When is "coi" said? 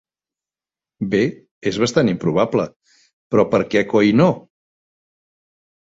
3.95-4.13